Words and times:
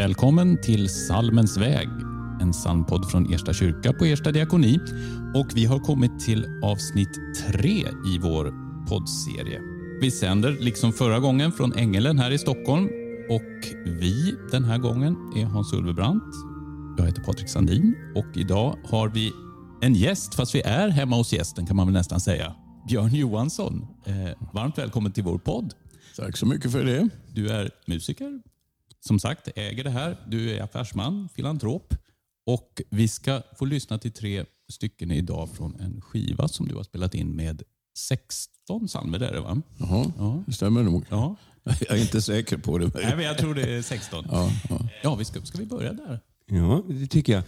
Välkommen 0.00 0.60
till 0.60 0.88
Salmens 0.88 1.56
väg, 1.56 1.88
en 2.40 2.52
psalmpodd 2.52 3.10
från 3.10 3.34
Ersta 3.34 3.52
kyrka 3.52 3.92
på 3.92 4.04
Ersta 4.04 4.32
diakoni. 4.32 4.78
Och 5.34 5.46
vi 5.54 5.64
har 5.64 5.78
kommit 5.78 6.20
till 6.20 6.46
avsnitt 6.62 7.20
tre 7.46 7.78
i 8.14 8.18
vår 8.22 8.52
poddserie. 8.88 9.60
Vi 10.00 10.10
sänder 10.10 10.56
liksom 10.60 10.92
förra 10.92 11.18
gången 11.18 11.52
från 11.52 11.76
Ängelen 11.76 12.18
här 12.18 12.30
i 12.30 12.38
Stockholm 12.38 12.84
och 13.30 13.74
vi 13.84 14.34
den 14.50 14.64
här 14.64 14.78
gången 14.78 15.16
är 15.36 15.44
Hans 15.44 15.72
Ulvebrant. 15.72 16.34
Jag 16.98 17.06
heter 17.06 17.22
Patrik 17.22 17.48
Sandin 17.48 17.94
och 18.14 18.36
idag 18.36 18.78
har 18.84 19.08
vi 19.08 19.32
en 19.82 19.94
gäst, 19.94 20.34
fast 20.34 20.54
vi 20.54 20.60
är 20.60 20.88
hemma 20.88 21.16
hos 21.16 21.32
gästen 21.32 21.66
kan 21.66 21.76
man 21.76 21.86
väl 21.86 21.94
nästan 21.94 22.20
säga. 22.20 22.54
Björn 22.88 23.14
Johansson, 23.14 23.86
eh, 24.04 24.48
varmt 24.52 24.78
välkommen 24.78 25.12
till 25.12 25.24
vår 25.24 25.38
podd. 25.38 25.74
Tack 26.16 26.36
så 26.36 26.46
mycket 26.46 26.72
för 26.72 26.84
det. 26.84 27.08
Du 27.34 27.48
är 27.48 27.70
musiker, 27.86 28.40
som 29.06 29.18
sagt 29.18 29.48
äger 29.56 29.84
det 29.84 29.90
här. 29.90 30.16
Du 30.28 30.50
är 30.56 30.62
affärsman, 30.62 31.28
filantrop 31.34 31.94
och 32.46 32.82
vi 32.90 33.08
ska 33.08 33.42
få 33.58 33.64
lyssna 33.64 33.98
till 33.98 34.12
tre 34.12 34.44
stycken 34.72 35.10
idag 35.10 35.48
från 35.54 35.80
en 35.80 36.00
skiva 36.00 36.48
som 36.48 36.68
du 36.68 36.74
har 36.74 36.82
spelat 36.82 37.14
in 37.14 37.36
med 37.36 37.62
16 37.98 38.86
psalmer. 38.86 39.20
Är 39.22 39.32
det 39.32 39.40
va? 39.40 39.62
Jaha, 39.78 40.12
Ja. 40.18 40.42
det 40.46 40.52
stämmer 40.52 40.82
nog. 40.82 41.04
Ja. 41.08 41.36
Jag 41.64 41.98
är 41.98 42.00
inte 42.02 42.22
säker 42.22 42.56
på 42.58 42.78
det. 42.78 42.90
Nej, 42.94 43.16
men 43.16 43.24
jag 43.24 43.38
tror 43.38 43.54
det 43.54 43.62
är 43.76 43.82
16. 43.82 44.24
Ja, 44.30 44.50
ja. 44.68 44.88
Ja, 45.02 45.14
vi 45.14 45.24
ska, 45.24 45.40
ska 45.42 45.58
vi 45.58 45.66
börja 45.66 45.92
där? 45.92 46.20
Ja, 46.46 46.82
det 46.88 47.06
tycker 47.06 47.32
jag. 47.32 47.42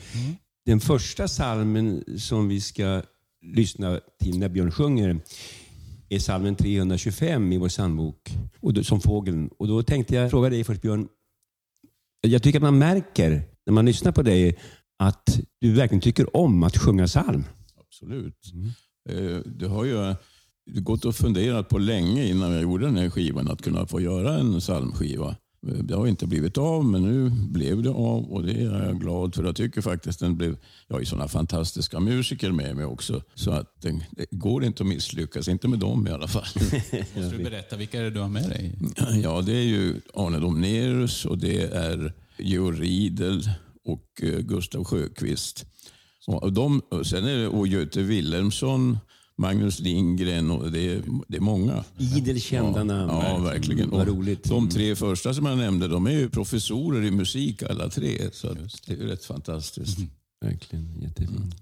Den 0.66 0.80
första 0.80 1.28
salmen 1.28 2.05
som 2.19 2.48
vi 2.48 2.61
ska 2.61 3.03
lyssna 3.42 4.00
till 4.23 4.39
när 4.39 4.48
Björn 4.48 4.70
sjunger 4.70 5.20
är 6.08 6.19
salmen 6.19 6.55
325 6.56 7.53
i 7.53 7.56
vår 7.58 7.69
psalmbok, 7.69 8.30
som 8.83 9.00
fågeln. 9.00 9.50
Och 9.58 9.69
då 9.69 9.83
tänkte 9.83 10.14
jag 10.14 10.30
fråga 10.30 10.50
dig 10.50 10.64
först 10.64 10.83
Björn. 10.83 11.08
Jag 12.27 12.42
tycker 12.42 12.59
att 12.59 12.62
man 12.62 12.78
märker 12.78 13.42
när 13.67 13.73
man 13.73 13.87
lyssnar 13.87 14.12
på 14.12 14.23
dig 14.23 14.59
att 14.98 15.41
du 15.61 15.73
verkligen 15.73 16.01
tycker 16.01 16.37
om 16.37 16.62
att 16.62 16.77
sjunga 16.77 17.06
psalm. 17.06 17.45
Absolut. 17.81 18.39
Eh, 19.09 19.53
Det 19.59 19.67
har 19.67 19.84
ju 19.84 20.14
gått 20.67 21.05
och 21.05 21.14
funderat 21.17 21.69
på 21.69 21.79
länge 21.79 22.25
innan 22.25 22.53
jag 22.53 22.62
gjorde 22.62 22.87
den 22.87 22.97
här 22.97 23.11
skivan 23.11 23.48
att 23.51 23.62
kunna 23.62 23.87
få 23.87 24.01
göra 24.01 24.39
en 24.39 24.61
psalmskiva. 24.61 25.37
Eh, 25.68 25.74
Det 25.74 25.94
har 25.94 26.06
inte 26.06 26.27
blivit 26.27 26.58
av, 26.58 26.84
men 26.84 27.02
nu 27.02 27.30
blev 27.30 27.82
det 27.82 27.91
av 27.91 28.32
och 28.32 28.42
det 28.42 28.52
är 28.52 28.84
jag 28.86 29.00
glad 29.00 29.34
för. 29.34 29.44
Jag 29.44 29.56
tycker 29.56 29.80
faktiskt 29.80 30.20
den 30.20 30.36
blev... 30.36 30.56
Jag 30.88 30.94
har 30.94 31.00
ju 31.00 31.06
sådana 31.06 31.28
fantastiska 31.28 32.00
musiker 32.00 32.52
med 32.52 32.77
mig 32.77 32.84
också, 32.84 33.22
så 33.34 33.50
att 33.50 33.83
det, 33.83 34.00
det 34.10 34.27
går 34.30 34.64
inte 34.64 34.83
att 34.83 34.88
misslyckas. 34.88 35.48
Inte 35.48 35.68
med 35.68 35.78
dem 35.78 36.06
i 36.06 36.10
alla 36.10 36.28
fall. 36.28 36.44
Måste 37.16 37.36
du 37.36 37.44
berätta, 37.44 37.77
vilka 37.77 37.98
är 37.98 38.02
det 38.02 38.10
du 38.10 38.20
har 38.20 38.28
med 38.28 38.48
dig? 38.48 38.78
Ja, 39.22 39.42
det 39.42 39.52
är 39.56 39.64
ju 39.64 40.00
Arne 40.14 40.38
Domnerus 40.38 41.24
och 41.24 41.38
det 41.38 41.62
är 41.62 42.12
Georg 42.38 42.80
Riedel 42.80 43.42
och 43.84 44.22
eh, 44.22 44.38
Gustav 44.38 44.84
Sjöqvist. 44.84 45.66
Och, 46.27 46.52
de, 46.52 46.80
och 46.90 47.06
sen 47.06 47.24
är 47.24 47.36
det 47.38 47.48
och 47.48 47.66
Göte 47.66 48.02
Wilhelmsson, 48.02 48.98
Magnus 49.43 49.81
Lindgren 49.81 50.51
och 50.51 50.73
det 50.73 50.89
är, 50.89 51.03
det 51.29 51.37
är 51.37 51.41
många. 51.41 51.85
Idel 51.98 52.41
kända 52.41 52.79
ja, 52.79 52.85
namn. 52.85 53.11
Ja, 53.11 53.39
verkligen. 53.39 53.91
Vad 53.91 54.01
Och 54.01 54.07
roligt. 54.07 54.45
De 54.45 54.69
tre 54.69 54.97
första 54.97 55.35
som 55.35 55.47
jag 55.47 55.59
nämnde, 55.59 55.89
de 55.89 56.07
är 56.07 56.11
ju 56.11 56.29
professorer 56.29 57.05
i 57.05 57.11
musik 57.11 57.63
alla 57.63 57.89
tre. 57.89 58.31
Så 58.33 58.55
det 58.87 58.93
är 58.93 58.97
ju 58.97 59.07
rätt 59.07 59.25
fantastiskt. 59.25 59.98
Verkligen 60.41 61.01
jättefint. 61.03 61.55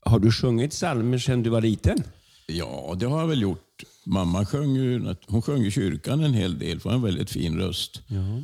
Har 0.00 0.18
du 0.18 0.32
sjungit 0.32 0.70
psalmer 0.70 1.18
sedan 1.18 1.42
du 1.42 1.50
var 1.50 1.60
liten? 1.60 2.02
Ja, 2.46 2.96
det 2.98 3.06
har 3.06 3.20
jag 3.20 3.26
väl 3.26 3.42
gjort. 3.42 3.82
Mamma 4.06 4.46
sjöng 4.46 4.76
ju, 4.76 5.14
hon 5.26 5.42
sjöng 5.42 5.64
i 5.64 5.70
kyrkan 5.70 6.24
en 6.24 6.34
hel 6.34 6.58
del, 6.58 6.80
för 6.80 6.90
en 6.90 7.02
väldigt 7.02 7.30
fin 7.30 7.56
röst. 7.56 8.02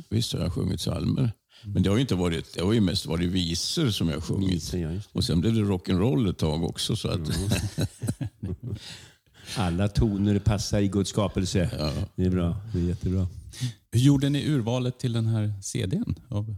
Visst 0.09 0.33
har 0.33 0.39
jag 0.39 0.53
sjungit 0.53 0.79
psalmer. 0.79 1.31
Men 1.65 1.83
det 1.83 1.89
har 1.89 1.97
ju 1.97 2.01
inte 2.01 2.15
varit, 2.15 2.53
det 2.53 2.61
har 2.61 2.73
ju 2.73 2.81
mest 2.81 3.05
varit 3.05 3.29
visor 3.29 3.89
som 3.89 4.07
jag 4.07 4.15
har 4.15 4.21
sjungit. 4.21 4.53
Visor, 4.53 4.79
ja. 4.79 4.89
Och 5.11 5.23
sen 5.23 5.41
blev 5.41 5.53
det 5.53 5.61
rock'n'roll 5.61 6.29
ett 6.29 6.37
tag 6.37 6.63
också. 6.63 6.95
Så 6.95 7.07
att, 7.07 7.19
Alla 9.57 9.87
toner 9.87 10.39
passar 10.39 10.79
i 10.79 10.87
Guds 10.87 11.09
skapelse. 11.09 11.69
Det 12.15 12.23
är 12.25 12.29
bra. 12.29 12.55
Det 12.73 12.79
är 12.79 12.83
jättebra. 12.83 13.27
Hur 13.91 13.99
gjorde 13.99 14.29
ni 14.29 14.47
urvalet 14.49 14.99
till 14.99 15.13
den 15.13 15.25
här 15.25 15.53
CDn 15.61 16.15
av 16.29 16.55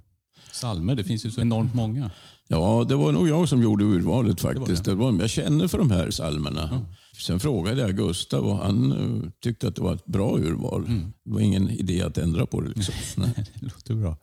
psalmer? 0.51 0.95
Det 0.95 1.03
finns 1.03 1.25
ju 1.25 1.31
så 1.31 1.41
enormt 1.41 1.73
många. 1.73 2.11
ja, 2.47 2.85
det 2.89 2.95
var 2.95 3.11
nog 3.11 3.29
jag 3.29 3.49
som 3.49 3.63
gjorde 3.63 3.83
urvalet 3.83 4.41
faktiskt. 4.41 4.85
Det 4.85 4.95
var 4.95 5.19
jag 5.19 5.29
känner 5.29 5.67
för 5.67 5.77
de 5.77 5.91
här 5.91 6.11
psalmerna. 6.11 6.85
Sen 7.17 7.39
frågade 7.39 7.81
jag 7.81 7.97
Gustav 7.97 8.45
och 8.45 8.57
han 8.57 8.91
eh, 8.91 9.29
tyckte 9.43 9.67
att 9.67 9.75
det 9.75 9.81
var 9.81 9.93
ett 9.93 10.05
bra 10.05 10.37
urval. 10.39 10.85
Det 11.23 11.31
var 11.31 11.39
ingen 11.39 11.69
idé 11.69 12.01
att 12.01 12.17
ändra 12.17 12.45
på 12.45 12.61
det. 12.61 12.69
Liksom. 12.69 12.93
Nej. 13.23 13.33
Det 13.59 13.65
låter 13.65 13.93
bra. 13.93 14.17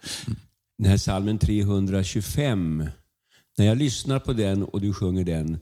Den 0.78 0.90
här 0.90 0.96
salmen 0.96 1.38
325. 1.38 2.84
När 3.58 3.66
jag 3.66 3.78
lyssnar 3.78 4.18
på 4.18 4.32
den 4.32 4.62
och 4.64 4.80
du 4.80 4.92
sjunger 4.94 5.24
den 5.24 5.58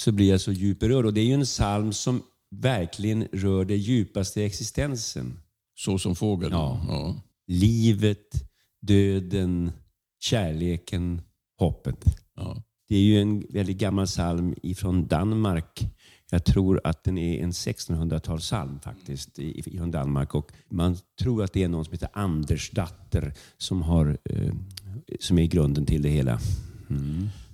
så 0.00 0.12
blir 0.12 0.30
jag 0.30 0.40
så 0.40 0.52
djupt 0.52 0.80
berörd. 0.80 1.06
Och 1.06 1.14
det 1.14 1.20
är 1.20 1.24
ju 1.24 1.34
en 1.34 1.44
psalm 1.44 1.92
som 1.92 2.22
verkligen 2.50 3.28
rör 3.32 3.64
det 3.64 3.76
djupaste 3.76 4.40
i 4.40 4.44
existensen. 4.44 5.38
Så 5.76 5.98
som 5.98 6.16
fågeln. 6.16 6.52
Ja. 6.52 6.84
Ja. 6.88 7.16
Livet, 7.46 8.44
döden, 8.82 9.72
kärleken, 10.20 11.22
hoppet. 11.58 12.04
Ja. 12.36 12.62
Det 12.88 12.96
är 12.96 13.00
ju 13.00 13.20
en 13.20 13.46
väldigt 13.50 13.76
gammal 13.76 14.06
psalm 14.06 14.54
ifrån 14.62 15.06
Danmark. 15.06 15.86
Jag 16.30 16.44
tror 16.44 16.80
att 16.84 17.04
den 17.04 17.18
är 17.18 17.42
en 17.42 17.50
1600-talspsalm 17.50 18.80
faktiskt 18.80 19.38
från 19.76 19.90
Danmark. 19.90 20.34
Och 20.34 20.52
man 20.68 20.96
tror 21.20 21.44
att 21.44 21.52
det 21.52 21.62
är 21.62 21.68
någon 21.68 21.84
som 21.84 21.92
heter 21.92 22.08
Anders 22.12 22.70
Datter 22.70 23.32
som, 23.58 23.82
har, 23.82 24.18
eh, 24.24 24.54
som 25.20 25.38
är 25.38 25.46
grunden 25.46 25.86
till 25.86 26.02
det 26.02 26.08
hela. 26.08 26.40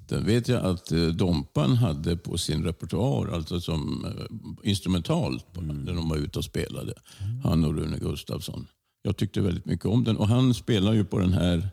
Den 0.08 0.26
vet 0.26 0.48
jag 0.48 0.64
att 0.64 0.92
eh, 0.92 1.06
Dompan 1.06 1.76
hade 1.76 2.16
på 2.16 2.38
sin 2.38 2.64
repertoar, 2.64 3.28
alltså 3.34 3.60
som 3.60 4.04
eh, 4.04 4.68
instrumentalt, 4.70 5.52
på- 5.52 5.60
när 5.60 5.92
de 5.94 6.08
var 6.08 6.16
ute 6.16 6.38
och 6.38 6.44
spelade. 6.44 6.94
Han 7.44 7.64
och 7.64 7.74
Rune 7.74 7.98
Gustafsson. 7.98 8.66
Jag 9.02 9.16
tyckte 9.16 9.40
väldigt 9.40 9.64
mycket 9.66 9.86
om 9.86 10.04
den 10.04 10.16
och 10.16 10.28
han 10.28 10.54
spelar 10.54 10.92
ju 10.92 11.04
på 11.04 11.18
den 11.18 11.32
här 11.32 11.68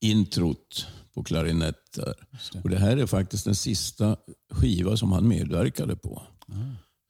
introt 0.00 0.86
på 1.14 1.22
klarinett. 1.24 1.92
Där. 1.96 2.14
Och 2.62 2.70
det 2.70 2.78
här 2.78 2.96
är 2.96 3.06
faktiskt 3.06 3.44
den 3.44 3.54
sista 3.54 4.16
skiva 4.52 4.96
som 4.96 5.12
han 5.12 5.28
medverkade 5.28 5.96
på. 5.96 6.22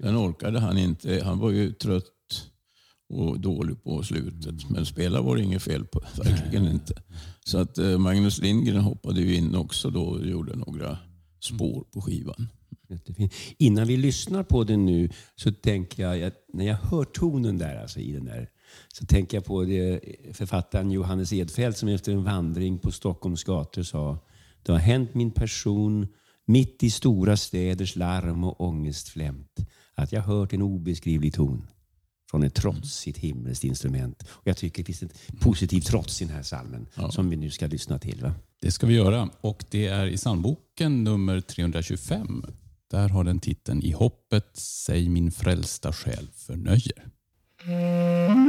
Den 0.02 0.16
orkade 0.16 0.60
han 0.60 0.78
inte. 0.78 1.22
Han 1.24 1.38
var 1.38 1.50
ju 1.50 1.72
trött 1.72 2.04
och 3.08 3.40
dålig 3.40 3.82
på 3.84 4.02
slutet. 4.02 4.70
Men 4.70 4.86
spela 4.86 5.20
var 5.20 5.36
det 5.36 5.42
inget 5.42 5.62
fel 5.62 5.84
på. 5.84 6.00
Verkligen 6.22 6.68
inte. 6.68 7.02
Så 7.48 7.58
att 7.58 7.78
eh, 7.78 7.98
Magnus 7.98 8.38
Lindgren 8.38 8.80
hoppade 8.80 9.20
ju 9.20 9.34
in 9.34 9.54
också 9.54 9.90
då 9.90 10.02
och 10.02 10.26
gjorde 10.26 10.56
några 10.56 10.98
spår 11.40 11.84
på 11.92 12.00
skivan. 12.00 12.48
Jättefin. 12.88 13.30
Innan 13.58 13.86
vi 13.86 13.96
lyssnar 13.96 14.42
på 14.42 14.64
den 14.64 14.86
nu 14.86 15.10
så 15.36 15.52
tänker 15.52 16.02
jag, 16.02 16.32
när 16.52 16.64
jag 16.64 16.74
hör 16.74 17.04
tonen 17.04 17.58
där, 17.58 17.82
alltså 17.82 18.00
i 18.00 18.12
den 18.12 18.24
där, 18.24 18.48
så 18.94 19.06
tänker 19.06 19.36
jag 19.36 19.44
på 19.44 19.64
det 19.64 19.90
eh, 19.90 20.32
författaren 20.32 20.90
Johannes 20.90 21.32
Edfeldt 21.32 21.78
som 21.78 21.88
efter 21.88 22.12
en 22.12 22.24
vandring 22.24 22.78
på 22.78 22.92
Stockholms 22.92 23.44
gator 23.44 23.82
sa 23.82 24.18
Det 24.62 24.72
har 24.72 24.78
hänt 24.78 25.14
min 25.14 25.30
person 25.30 26.06
mitt 26.44 26.82
i 26.82 26.90
stora 26.90 27.36
städers 27.36 27.96
larm 27.96 28.44
och 28.44 28.60
ångestflämt 28.60 29.66
att 29.94 30.12
jag 30.12 30.22
hört 30.22 30.52
en 30.52 30.62
obeskrivlig 30.62 31.34
ton 31.34 31.68
från 32.30 32.42
ett 32.42 32.54
trotsigt 32.54 33.18
himmelskt 33.18 33.64
instrument. 33.64 34.22
Och 34.28 34.46
jag 34.46 34.56
tycker 34.56 34.82
det 34.82 34.86
finns 34.86 35.02
ett 35.02 35.40
positivt 35.40 35.86
trots 35.86 36.22
i 36.22 36.24
den 36.24 36.34
här 36.34 36.42
salmen 36.42 36.86
som 37.10 37.30
vi 37.30 37.36
nu 37.36 37.50
ska 37.50 37.66
lyssna 37.66 37.98
till. 37.98 38.22
Va? 38.22 38.34
Det 38.60 38.70
ska 38.70 38.86
vi 38.86 38.94
göra. 38.94 39.30
Och 39.40 39.64
det 39.70 39.86
är 39.86 40.06
i 40.06 40.16
psalmboken 40.16 41.04
nummer 41.04 41.40
325. 41.40 42.44
Där 42.90 43.08
har 43.08 43.24
den 43.24 43.40
titeln 43.40 43.82
I 43.82 43.92
hoppet 43.92 44.56
sig 44.56 45.08
min 45.08 45.30
frälsta 45.30 45.92
själ 45.92 46.28
förnöjer. 46.34 47.08
sig 48.28 48.47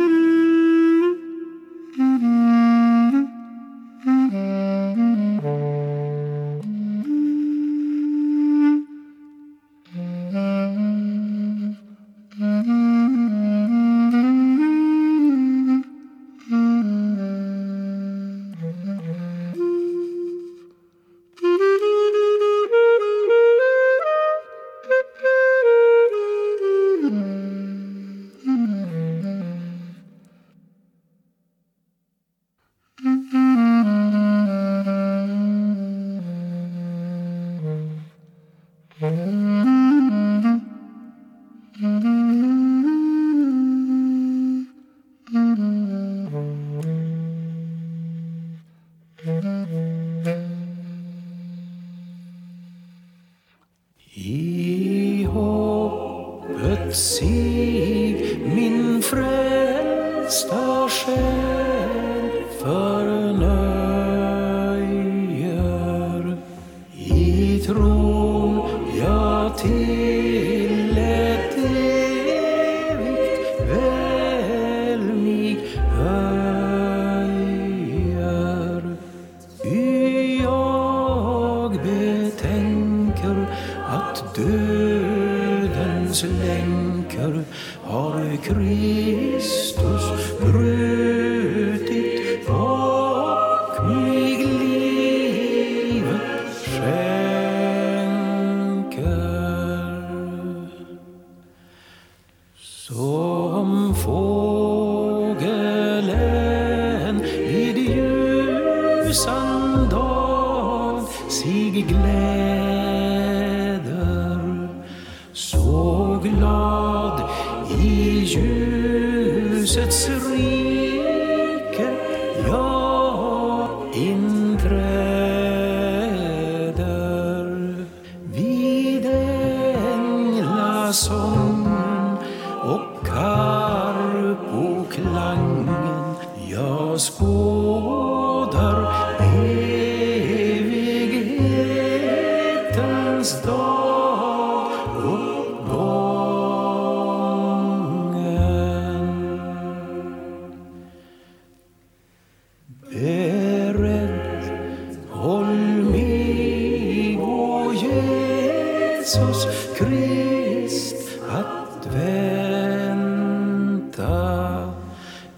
världens 86.10 86.24
länkar 86.24 87.44
har 87.84 88.38
krympt 88.44 88.99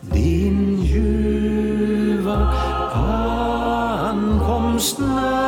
din 0.01 0.83
ljuva 0.83 2.53
ankomst 4.09 5.00
när 5.00 5.40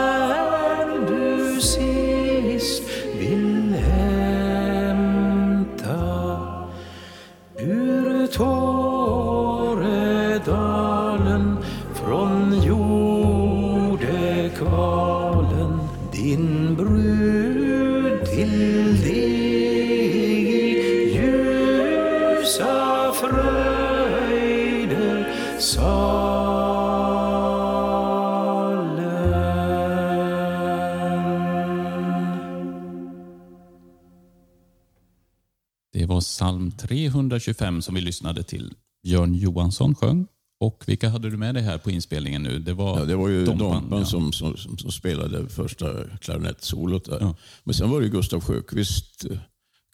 psalm 36.44 36.72
325 36.72 37.82
som 37.82 37.96
vi 37.96 38.02
lyssnade 38.02 38.44
till. 38.44 38.74
Björn 39.04 39.34
Johansson 39.34 39.96
sjöng. 39.96 40.28
Och 40.60 40.84
vilka 40.88 41.10
hade 41.10 41.30
du 41.30 41.38
med 41.38 41.56
dig 41.56 41.64
här 41.64 41.78
på 41.78 41.92
inspelningen 41.92 42.44
nu? 42.44 42.60
Det 42.60 42.74
var, 42.74 43.00
Ja, 43.00 43.06
det 43.06 43.16
var 43.16 43.30
ju 43.30 43.46
Dompan, 43.46 43.88
ja. 43.92 44.06
som, 44.06 44.34
som, 44.34 44.58
som, 44.58 44.92
spelade 44.92 45.50
första 45.50 46.08
klarinettsolot 46.18 47.06
där. 47.06 47.18
Ja. 47.20 47.36
Men 47.64 47.74
sen 47.74 47.90
var 47.90 48.02
det 48.02 48.10
Gustav 48.10 48.42
Sjökvist 48.42 49.26
eh, 49.26 49.38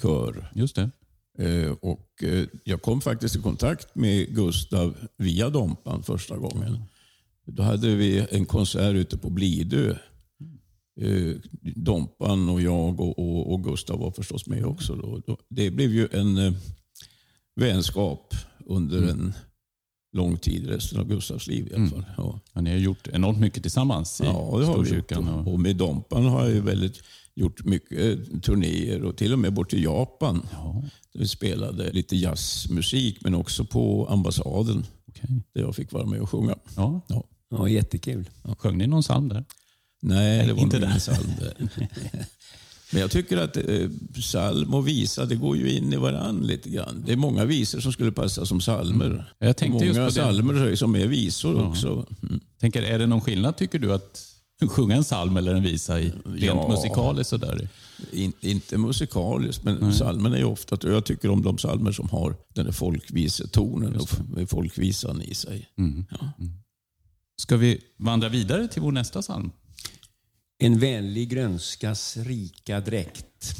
kör. 0.01 0.51
Just 0.55 0.75
det. 0.75 0.89
Eh, 1.39 1.71
och 1.71 2.23
eh, 2.23 2.45
jag 2.63 2.81
kom 2.81 3.01
faktiskt 3.01 3.35
i 3.35 3.41
kontakt 3.41 3.95
med 3.95 4.35
Gustav 4.35 4.95
via 5.17 5.49
Dompan 5.49 6.03
första 6.03 6.37
gången. 6.37 6.83
Då 7.45 7.63
hade 7.63 7.95
vi 7.95 8.25
en 8.31 8.45
konsert 8.45 8.95
ute 8.95 9.17
på 9.17 9.29
Blidö. 9.29 9.95
Eh, 11.01 11.35
Dompan 11.75 12.49
och 12.49 12.61
jag 12.61 12.99
och, 12.99 13.19
och, 13.19 13.53
och 13.53 13.63
Gustav 13.63 13.99
var 13.99 14.11
förstås 14.11 14.47
med 14.47 14.65
också. 14.65 14.95
Då. 14.95 15.21
Då, 15.27 15.37
det 15.49 15.71
blev 15.71 15.91
ju 15.91 16.07
en 16.11 16.37
eh, 16.37 16.53
vänskap 17.55 18.33
under 18.65 19.01
en 19.09 19.33
lång 20.17 20.37
tid, 20.37 20.67
resten 20.67 20.99
av 20.99 21.07
Gustavs 21.07 21.47
liv 21.47 21.67
i 21.71 21.75
alla 21.75 21.87
fall. 21.87 22.05
Ja. 22.17 22.39
Ja, 22.53 22.61
ni 22.61 22.69
har 22.69 22.77
gjort 22.77 23.07
enormt 23.07 23.39
mycket 23.39 23.63
tillsammans 23.63 24.21
i 24.21 24.23
Ja, 24.23 24.57
det 24.59 24.65
har 24.65 24.83
vi 24.83 24.95
gjort. 24.95 25.11
Och, 25.11 25.47
Och 25.53 25.59
med 25.59 25.75
Dompan 25.75 26.25
har 26.25 26.41
jag 26.45 26.53
ju 26.53 26.61
väldigt, 26.61 27.03
gjort 27.35 27.65
mycket 27.65 27.99
eh, 27.99 28.39
turnéer 28.39 29.03
och 29.03 29.15
till 29.17 29.33
och 29.33 29.39
med 29.39 29.53
bort 29.53 29.69
till 29.69 29.83
Japan. 29.83 30.47
ja, 30.51 30.83
Vi 31.13 31.27
spelade 31.27 31.91
lite 31.91 32.15
jazzmusik 32.15 33.17
men 33.21 33.35
också 33.35 33.65
på 33.65 34.07
ambassaden 34.09 34.85
okej. 35.07 35.29
där 35.53 35.61
jag 35.61 35.75
fick 35.75 35.91
vara 35.91 36.05
med 36.05 36.21
och 36.21 36.29
sjunga. 36.29 36.55
ja. 36.75 37.01
Ja. 37.07 37.23
Ja, 37.51 37.67
jättekul. 37.69 38.29
Sjöng 38.57 38.77
ni 38.77 38.87
någon 38.87 39.01
psalm 39.01 39.29
där? 39.29 39.45
Nej, 40.01 40.47
det 40.47 40.53
var 40.53 40.61
inte 40.61 40.77
inte 40.77 40.87
där. 40.87 40.93
en 40.93 40.99
psalm 40.99 41.27
där. 41.39 41.69
Men 42.91 43.01
jag 43.01 43.11
tycker 43.11 43.37
att 43.37 43.57
eh, 43.57 43.89
psalm 44.13 44.73
och 44.73 44.87
visa, 44.87 45.25
det 45.25 45.35
går 45.35 45.57
ju 45.57 45.71
in 45.77 45.93
i 45.93 45.95
varandra 45.95 46.45
lite 46.47 46.69
grann. 46.69 47.03
Det 47.05 47.11
är 47.13 47.17
många 47.17 47.45
visor 47.45 47.79
som 47.79 47.91
skulle 47.93 48.11
passa 48.11 48.45
som 48.45 48.59
psalmer. 48.59 49.33
Jag 49.39 49.57
tänkte 49.57 49.73
många 49.73 49.85
just 49.85 49.99
på 49.99 50.05
det. 50.05 50.11
psalmer 50.11 50.75
som 50.75 50.95
är 50.95 51.07
visor 51.07 51.67
också. 51.67 52.05
Mm. 52.23 52.39
Tänker, 52.59 52.81
är 52.83 52.99
det 52.99 53.07
någon 53.07 53.21
skillnad 53.21 53.57
tycker 53.57 53.79
du 53.79 53.93
att 53.93 54.25
sjunga 54.69 54.95
en 54.95 55.03
psalm 55.03 55.37
eller 55.37 55.55
en 55.55 55.63
visa 55.63 55.99
i 56.01 56.11
rent 56.25 56.43
Ja. 56.43 56.67
musikaliskt 56.67 57.29
sådär? 57.29 57.69
In, 58.11 58.33
inte 58.41 58.77
musikaliskt, 58.77 59.63
men 59.63 59.91
psalmen 59.91 60.33
är 60.33 60.37
ju 60.37 60.43
ofta... 60.43 60.77
Jag 60.83 61.05
tycker 61.05 61.29
om 61.29 61.41
de 61.41 61.57
psalmer 61.57 61.91
som 61.91 62.09
har 62.09 62.35
den 62.53 62.65
där 62.65 62.71
folkvisetonen 62.71 63.95
och 63.95 64.09
folkvisan 64.49 65.21
i 65.21 65.33
sig. 65.33 65.69
Ja. 66.11 66.31
Ska 67.37 67.57
vi 67.57 67.81
vandra 67.97 68.29
vidare 68.29 68.67
till 68.67 68.81
vår 68.81 68.91
nästa 68.91 69.21
psalm? 69.21 69.51
En 70.61 70.79
vänlig 70.79 71.29
grönskas 71.29 72.17
rika 72.17 72.79
dräkt. 72.79 73.55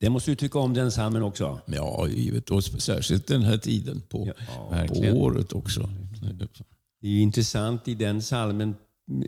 Det 0.00 0.10
måste 0.10 0.30
du 0.30 0.34
tycka 0.34 0.58
om 0.58 0.74
den 0.74 0.90
psalmen 0.90 1.22
också. 1.22 1.60
Ja, 1.66 2.08
givet. 2.08 2.50
Och 2.50 2.64
särskilt 2.64 3.26
den 3.26 3.42
här 3.42 3.58
tiden 3.58 4.02
på, 4.08 4.24
på 4.24 4.70
verkligen. 4.70 5.16
året 5.16 5.52
också. 5.52 5.90
Det 7.00 7.08
är 7.08 7.20
intressant 7.20 7.88
i 7.88 7.94
den 7.94 8.22
salmen 8.22 8.74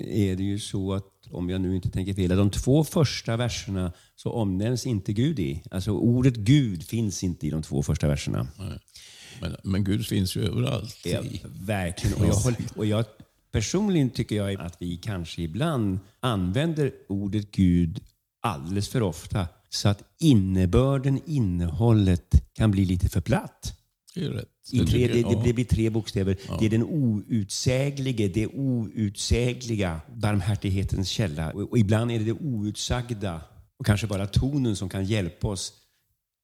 är 0.00 0.36
det 0.36 0.42
ju 0.42 0.58
så 0.58 0.92
att, 0.92 1.12
om 1.30 1.50
jag 1.50 1.60
nu 1.60 1.76
inte 1.76 1.90
tänker 1.90 2.14
fel, 2.14 2.32
att 2.32 2.38
de 2.38 2.50
två 2.50 2.84
första 2.84 3.36
verserna 3.36 3.92
så 4.16 4.32
omnämns 4.32 4.86
inte 4.86 5.12
Gud 5.12 5.38
i. 5.38 5.62
Alltså 5.70 5.90
ordet 5.90 6.36
Gud 6.36 6.82
finns 6.82 7.24
inte 7.24 7.46
i 7.46 7.50
de 7.50 7.62
två 7.62 7.82
första 7.82 8.08
verserna. 8.08 8.48
Men, 9.40 9.56
men 9.64 9.84
Gud 9.84 10.06
finns 10.06 10.36
ju 10.36 10.44
överallt. 10.44 10.96
Ja, 11.04 11.20
verkligen. 11.60 12.18
Och 12.18 12.26
jag, 12.26 12.34
håller, 12.34 12.58
och 12.76 12.86
jag 12.86 13.04
personligen 13.56 14.10
tycker 14.10 14.36
jag 14.36 14.60
att 14.60 14.76
vi 14.82 14.96
kanske 14.96 15.42
ibland 15.42 15.98
använder 16.20 16.92
ordet 17.08 17.50
Gud 17.50 18.00
alldeles 18.42 18.88
för 18.88 19.02
ofta 19.02 19.48
så 19.68 19.88
att 19.88 20.02
innebörden, 20.18 21.20
innehållet 21.26 22.42
kan 22.52 22.70
bli 22.70 22.84
lite 22.84 23.08
för 23.08 23.20
platt. 23.20 23.78
Det 24.14 24.25
är 24.25 24.30
rätt. 24.30 24.48
I 24.72 24.78
Det 24.78 24.86
tre, 24.86 25.08
det, 25.08 25.44
det 25.44 25.52
blir 25.52 25.64
tre 25.64 25.90
bokstäver. 25.90 26.36
Det 26.58 26.66
är 26.66 26.70
den 26.70 26.82
outsäglige, 26.82 28.28
det 28.28 28.46
outsägliga 28.46 30.00
barmhärtighetens 30.14 31.08
källa. 31.08 31.52
Och, 31.52 31.70
och 31.70 31.78
ibland 31.78 32.10
är 32.10 32.18
det 32.18 32.25
det 32.25 32.32
outsagda 32.32 33.40
och 33.78 33.86
kanske 33.86 34.06
bara 34.06 34.26
tonen 34.26 34.76
som 34.76 34.88
kan 34.88 35.04
hjälpa 35.04 35.48
oss 35.48 35.72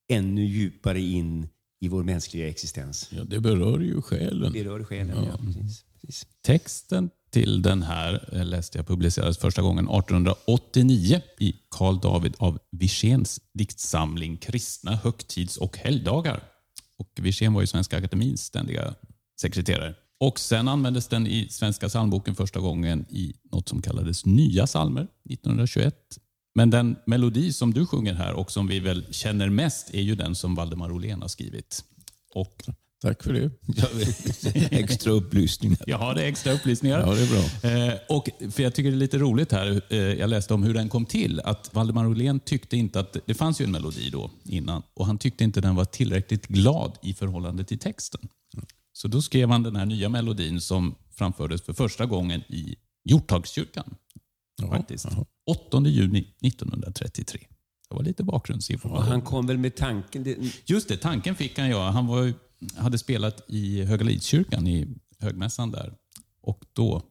ännu 0.08 0.44
djupare 0.44 1.00
in 1.00 1.48
i 1.80 1.88
vår 1.88 2.02
mänskliga 2.02 2.48
existens. 2.48 3.10
Ja, 3.12 3.24
det 3.24 3.40
berör 3.40 3.80
ju 3.80 4.02
själen. 4.02 4.52
Det 4.52 4.64
rör 4.64 4.84
själen. 4.84 5.24
Ja. 5.24 5.38
precis, 5.44 5.84
precis. 6.06 6.26
Texten 6.42 7.10
till 7.30 7.62
den 7.62 7.82
här 7.82 8.28
eh, 8.32 8.44
läste 8.44 8.78
jag 8.78 8.86
publicerades 8.86 9.38
första 9.38 9.62
gången 9.62 9.84
1889 9.84 11.20
i 11.40 11.54
Karl 11.70 12.00
David 12.00 12.34
av 12.38 12.58
Wirséns 12.70 13.40
diktsamling 13.54 14.36
Kristna 14.36 14.96
högtids 14.96 15.56
och 15.56 15.78
helgdagar. 15.78 16.42
Och 16.98 17.10
Wirsén 17.20 17.52
var 17.52 17.60
ju 17.60 17.66
Svenska 17.66 17.98
Akademins 17.98 18.44
ständiga 18.44 18.94
sekreterare. 19.40 19.94
Och 20.20 20.38
Sen 20.38 20.68
användes 20.68 21.08
den 21.08 21.26
i 21.26 21.48
Svenska 21.50 21.88
psalmboken 21.88 22.34
första 22.34 22.60
gången 22.60 23.06
i 23.08 23.34
något 23.52 23.68
som 23.68 23.82
kallades 23.82 24.26
Nya 24.26 24.66
psalmer 24.66 25.02
1921. 25.30 25.94
Men 26.54 26.70
den 26.70 26.96
melodi 27.06 27.52
som 27.52 27.74
du 27.74 27.86
sjunger 27.86 28.14
här 28.14 28.32
och 28.32 28.50
som 28.50 28.66
vi 28.66 28.80
väl 28.80 29.06
känner 29.10 29.48
mest 29.48 29.94
är 29.94 30.00
ju 30.00 30.14
den 30.14 30.34
som 30.34 30.54
Valdemar 30.54 30.92
Olén 30.92 31.22
har 31.22 31.28
skrivit. 31.28 31.84
Och 32.34 32.62
Tack 33.02 33.22
för 33.22 33.32
det. 33.32 33.50
extra 34.70 35.12
upplysningar. 35.12 35.78
Ja, 35.86 36.14
det 36.14 36.22
är 36.22 36.26
extra 36.26 36.52
upplysningar. 36.52 37.00
Ja, 37.00 37.14
det 37.14 37.22
är 37.22 37.26
bra. 37.26 37.70
Eh, 37.70 37.98
och 38.08 38.28
för 38.52 38.62
Jag 38.62 38.74
tycker 38.74 38.90
det 38.90 38.96
är 38.96 38.98
lite 38.98 39.18
roligt 39.18 39.52
här, 39.52 39.82
eh, 39.88 39.98
jag 39.98 40.30
läste 40.30 40.54
om 40.54 40.62
hur 40.62 40.74
den 40.74 40.88
kom 40.88 41.06
till. 41.06 41.40
Att 41.40 41.74
Valdemar 41.74 42.06
Olén 42.06 42.40
tyckte 42.40 42.76
inte 42.76 43.00
att, 43.00 43.16
det 43.26 43.34
fanns 43.34 43.60
ju 43.60 43.64
en 43.64 43.70
melodi 43.70 44.10
då 44.10 44.30
innan, 44.44 44.82
och 44.94 45.06
han 45.06 45.18
tyckte 45.18 45.44
inte 45.44 45.60
den 45.60 45.74
var 45.74 45.84
tillräckligt 45.84 46.46
glad 46.46 46.98
i 47.02 47.14
förhållande 47.14 47.64
till 47.64 47.78
texten. 47.78 48.20
Så 48.92 49.08
då 49.08 49.22
skrev 49.22 49.50
han 49.50 49.62
den 49.62 49.76
här 49.76 49.86
nya 49.86 50.08
melodin 50.08 50.60
som 50.60 50.94
framfördes 51.14 51.62
för 51.62 51.72
första 51.72 52.06
gången 52.06 52.40
i 52.40 52.76
Hjorthagskyrkan. 53.04 53.94
faktiskt. 54.70 55.06
8 55.46 55.80
juni 55.86 56.34
1933. 56.42 57.40
Det 57.88 57.96
var 57.96 58.02
lite 58.02 58.22
bakgrundsinformation. 58.24 59.08
Han 59.08 59.22
kom 59.22 59.46
väl 59.46 59.58
med 59.58 59.76
tanken... 59.76 60.22
Det, 60.22 60.36
Just 60.64 60.88
det, 60.88 60.96
tanken 60.96 61.34
fick 61.34 61.58
han 61.58 61.68
ja. 61.70 61.90
Han 61.90 62.06
var, 62.06 62.32
hade 62.76 62.98
spelat 62.98 63.44
i 63.48 63.84
Högalidskyrkan 63.84 64.66
i 64.66 64.88
högmässan 65.18 65.70
där. 65.70 65.94
Och 66.40 66.64
då 66.72 67.02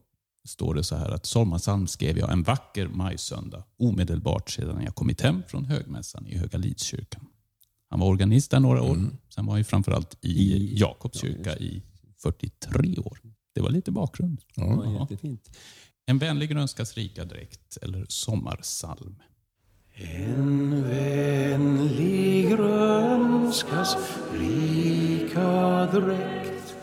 står 0.47 0.75
det 0.75 0.83
så 0.83 0.95
här 0.95 1.09
att 1.09 1.25
sommarpsalm 1.25 1.87
skrev 1.87 2.17
jag 2.17 2.31
en 2.31 2.43
vacker 2.43 2.87
majsöndag 2.87 3.63
omedelbart 3.77 4.49
sedan 4.49 4.83
jag 4.83 4.95
kommit 4.95 5.21
hem 5.21 5.43
från 5.47 5.65
högmässan 5.65 6.27
i 6.27 6.37
Högalidskyrkan. 6.37 7.27
Han 7.89 7.99
var 7.99 8.07
organist 8.07 8.51
där 8.51 8.59
några 8.59 8.81
år. 8.81 8.97
Sen 9.29 9.45
var 9.45 9.53
han 9.53 9.59
ju 9.59 9.63
framförallt 9.63 10.17
i 10.21 10.69
Jakobskyrka 10.79 11.57
i 11.57 11.83
43 12.23 12.97
år. 12.97 13.19
Det 13.53 13.61
var 13.61 13.69
lite 13.69 13.91
bakgrund. 13.91 14.41
Ja. 14.55 14.99
jättefint. 14.99 15.57
En 16.05 16.17
vänlig 16.17 16.49
grönskas 16.49 16.97
rika 16.97 17.25
dräkt 17.25 17.77
eller 17.81 18.05
sommarsalm. 18.09 19.15
En 19.93 20.83
vänlig 20.83 22.49
grönskas 22.49 23.97
rika 24.33 25.10
dräkt 25.91 26.75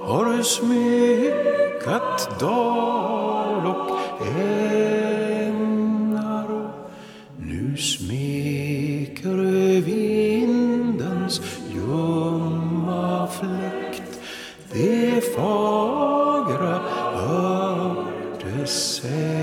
har 0.00 0.42
smyckat 0.42 2.40
dal 2.40 3.66
och 3.66 3.98
ängar. 4.36 5.70
Nu 7.36 7.76
smeker 7.76 9.36
vindens 9.80 11.40
ljumma 11.74 13.26
fläkt 13.26 14.20
de 14.72 15.20
fagra 15.36 16.80
örtesängar 18.40 19.35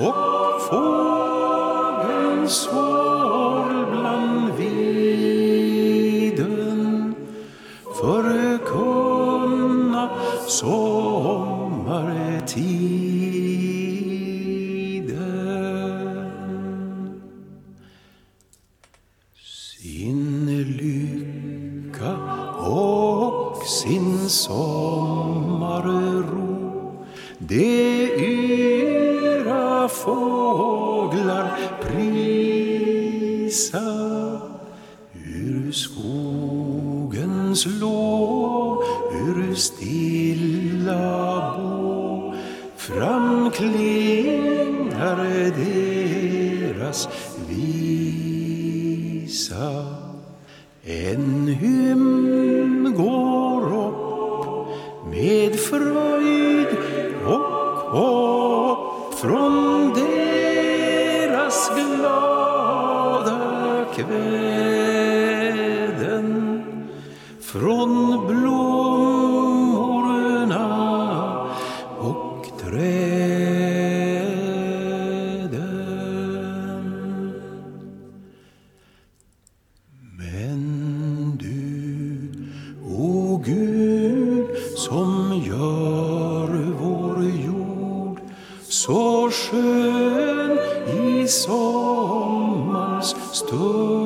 Oh. 0.00 0.27
Framklingar 42.88 45.18
deras 45.60 47.00
visa. 47.48 49.68
En 50.84 51.46
hymn 51.46 52.94
går 52.96 53.62
upp 53.86 54.02
med 55.10 55.60
fröjd 55.60 56.68
och 57.26 57.94
som 84.78 85.42
gör 85.46 86.72
vår 86.80 87.24
jord 87.24 88.20
så 88.68 89.30
skön 89.30 90.58
i 90.88 91.28
sommars 91.28 93.14
stund. 93.32 93.97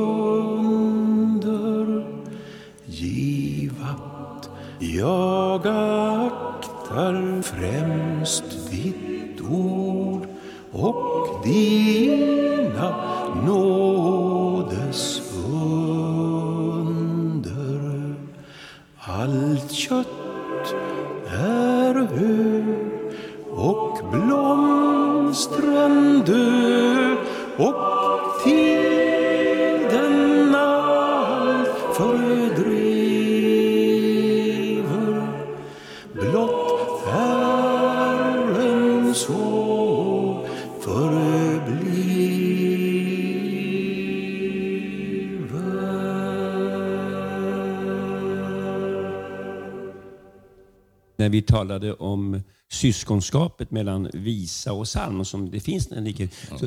När 51.22 51.28
vi 51.28 51.42
talade 51.42 51.94
om 51.94 52.42
syskonskapet 52.72 53.70
mellan 53.70 54.10
visa 54.12 54.72
och 54.72 54.84
psalm, 54.84 55.20
och 55.20 55.26
som 55.26 55.50
det 55.50 55.60
finns 55.60 55.92
en 55.92 56.04
likhet. 56.04 56.34
Så, 56.58 56.66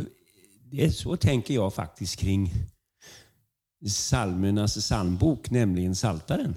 det 0.71 0.91
så 0.91 1.17
tänker 1.17 1.53
jag 1.53 1.73
faktiskt 1.73 2.19
kring 2.19 2.53
psalmernas 3.85 4.77
psalmbok, 4.77 5.49
nämligen 5.49 5.95
Saltaren. 5.95 6.55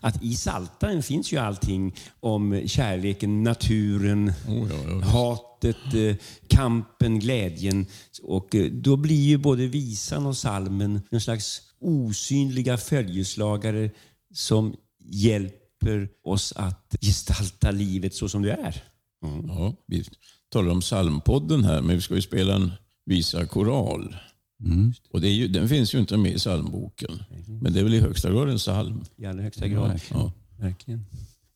Att 0.00 0.22
i 0.22 0.34
Saltaren 0.34 1.02
finns 1.02 1.32
ju 1.32 1.36
allting 1.36 1.94
om 2.20 2.62
kärleken, 2.66 3.42
naturen, 3.42 4.32
Oh, 4.48 4.70
ja, 4.70 4.76
ja. 4.88 5.06
hatet, 5.06 5.94
eh, 5.94 6.16
kampen, 6.48 7.18
glädjen. 7.18 7.86
Och 8.22 8.54
eh, 8.54 8.70
då 8.70 8.96
blir 8.96 9.24
ju 9.24 9.38
både 9.38 9.66
visan 9.66 10.26
och 10.26 10.36
salmen 10.36 11.00
en 11.10 11.20
slags 11.20 11.62
osynliga 11.80 12.76
följeslagare 12.76 13.90
som 14.34 14.76
hjälper 15.04 15.65
oss 16.24 16.52
att 16.56 16.96
gestalta 17.00 17.70
livet 17.70 18.14
så 18.14 18.28
som 18.28 18.42
det 18.42 18.52
är. 18.52 18.82
Ja, 19.46 19.74
vi 19.86 20.04
talar 20.48 20.70
om 20.70 20.80
psalmpodden 20.80 21.64
här, 21.64 21.82
men 21.82 21.96
vi 21.96 22.02
ska 22.02 22.14
ju 22.14 22.22
spela 22.22 22.54
en 22.54 22.72
visa 23.04 23.46
koral. 23.46 24.16
Och 25.12 25.20
det 25.20 25.28
är 25.28 25.32
ju, 25.32 25.48
den 25.48 25.68
finns 25.68 25.94
ju 25.94 25.98
inte 25.98 26.16
med 26.16 26.32
i 26.32 26.38
psalmboken. 26.38 27.22
Men 27.62 27.72
det 27.72 27.80
är 27.80 27.84
väl 27.84 27.94
i 27.94 28.00
högsta 28.00 28.30
grad 28.30 28.48
en 28.48 28.58
psalm. 28.58 29.04
I 29.16 29.26
allra 29.26 29.42
högsta 29.42 29.68
grad. 29.68 30.00
Ja. 30.10 30.32
Verkligen. 30.58 31.06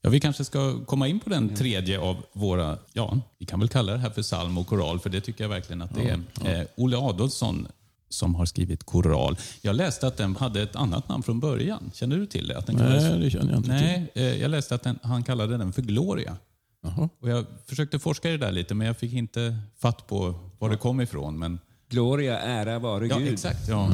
Ja, 0.01 0.09
vi 0.09 0.19
kanske 0.19 0.43
ska 0.43 0.85
komma 0.85 1.07
in 1.07 1.19
på 1.19 1.29
den 1.29 1.55
tredje 1.55 1.99
av 1.99 2.17
våra, 2.33 2.77
ja, 2.93 3.19
vi 3.37 3.45
kan 3.45 3.59
väl 3.59 3.69
kalla 3.69 3.91
det 3.91 3.97
här 3.97 4.09
för 4.09 4.21
psalm 4.21 4.57
och 4.57 4.67
koral, 4.67 4.99
för 4.99 5.09
det 5.09 5.21
tycker 5.21 5.43
jag 5.43 5.49
verkligen 5.49 5.81
att 5.81 5.95
det 5.95 6.09
är. 6.09 6.59
Eh, 6.59 6.67
Olle 6.77 6.97
Adolfsson 6.97 7.67
som 8.11 8.35
har 8.35 8.45
skrivit 8.45 8.83
koral. 8.83 9.37
Jag 9.61 9.75
läste 9.75 10.07
att 10.07 10.17
den 10.17 10.35
hade 10.35 10.61
ett 10.61 10.75
annat 10.75 11.09
namn 11.09 11.23
från 11.23 11.39
början. 11.39 11.91
Känner 11.93 12.17
du 12.17 12.25
till 12.25 12.47
det? 12.47 12.57
Att 12.57 12.65
den 12.67 12.75
kallades- 12.77 13.03
Nej, 13.03 13.19
det 13.19 13.29
känner 13.29 13.49
jag 13.51 13.57
inte 13.59 13.69
till. 13.69 13.87
Nej, 13.87 14.11
eh, 14.15 14.41
jag 14.41 14.51
läste 14.51 14.75
att 14.75 14.83
den, 14.83 14.99
han 15.03 15.23
kallade 15.23 15.57
den 15.57 15.73
för 15.73 15.81
Gloria. 15.81 16.37
Jaha. 16.83 17.09
Och 17.21 17.29
jag 17.29 17.45
försökte 17.65 17.99
forska 17.99 18.29
i 18.29 18.31
det 18.31 18.37
där 18.45 18.51
lite, 18.51 18.73
men 18.75 18.87
jag 18.87 18.97
fick 18.97 19.13
inte 19.13 19.57
fatt 19.79 20.07
på 20.07 20.35
var 20.59 20.69
det 20.69 20.77
kom 20.77 21.01
ifrån. 21.01 21.39
Men, 21.39 21.59
Gloria, 21.89 22.39
ära 22.39 22.79
vare 22.79 23.07
ja, 23.07 23.17
Gud. 23.17 23.33
exakt. 23.33 23.67
Ja. 23.69 23.87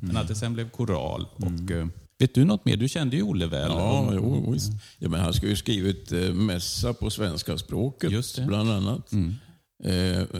Men 0.00 0.16
att 0.16 0.28
det 0.28 0.34
sen 0.34 0.54
blev 0.54 0.70
koral. 0.70 1.26
Och, 1.36 1.70
eh, 1.70 1.86
vet 2.18 2.34
du 2.34 2.44
något 2.44 2.64
mer? 2.64 2.76
Du 2.76 2.88
kände 2.88 3.16
ju 3.16 3.22
Olle 3.22 3.46
väl. 3.46 3.70
Ja, 3.70 4.10
jo, 4.14 4.52
visst. 4.52 4.72
Ja, 4.98 5.08
men 5.08 5.20
han 5.20 5.32
ska 5.32 5.46
ju 5.46 5.56
skrivit 5.56 6.12
eh, 6.12 6.18
mässa 6.32 6.92
på 6.94 7.10
svenska 7.10 7.58
språket, 7.58 8.10
Just 8.12 8.36
det. 8.36 8.42
bland 8.42 8.70
annat. 8.70 9.12
Eh, 9.12 9.18